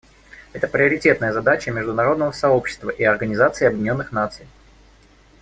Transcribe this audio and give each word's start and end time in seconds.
Это 0.53 0.67
приоритетная 0.67 1.31
задача 1.31 1.69
международного 1.69 2.31
сообщества 2.31 2.89
и 2.89 3.03
Организации 3.03 3.67
Объединенных 3.67 4.11
Наций. 4.11 4.47